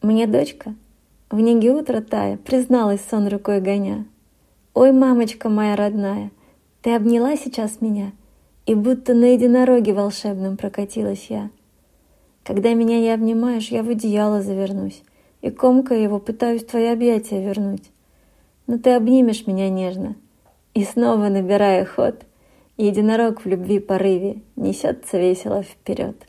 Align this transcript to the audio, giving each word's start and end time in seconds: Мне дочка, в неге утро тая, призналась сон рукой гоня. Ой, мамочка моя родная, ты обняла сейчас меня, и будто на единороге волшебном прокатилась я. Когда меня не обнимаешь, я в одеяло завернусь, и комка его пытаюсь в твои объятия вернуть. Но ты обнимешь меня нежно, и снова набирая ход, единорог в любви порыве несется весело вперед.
Мне 0.00 0.28
дочка, 0.28 0.76
в 1.28 1.40
неге 1.40 1.72
утро 1.72 2.00
тая, 2.00 2.36
призналась 2.36 3.00
сон 3.10 3.26
рукой 3.26 3.60
гоня. 3.60 4.06
Ой, 4.72 4.92
мамочка 4.92 5.48
моя 5.48 5.74
родная, 5.74 6.30
ты 6.82 6.94
обняла 6.94 7.36
сейчас 7.36 7.80
меня, 7.80 8.12
и 8.64 8.76
будто 8.76 9.12
на 9.12 9.32
единороге 9.32 9.92
волшебном 9.92 10.56
прокатилась 10.56 11.26
я. 11.30 11.50
Когда 12.44 12.74
меня 12.74 13.00
не 13.00 13.10
обнимаешь, 13.10 13.70
я 13.70 13.82
в 13.82 13.88
одеяло 13.88 14.40
завернусь, 14.40 15.02
и 15.40 15.50
комка 15.50 15.96
его 15.96 16.20
пытаюсь 16.20 16.62
в 16.62 16.68
твои 16.68 16.86
объятия 16.86 17.42
вернуть. 17.42 17.90
Но 18.68 18.78
ты 18.78 18.90
обнимешь 18.90 19.48
меня 19.48 19.68
нежно, 19.68 20.14
и 20.74 20.84
снова 20.84 21.28
набирая 21.28 21.84
ход, 21.84 22.22
единорог 22.76 23.44
в 23.44 23.48
любви 23.48 23.80
порыве 23.80 24.42
несется 24.54 25.18
весело 25.18 25.64
вперед. 25.64 26.28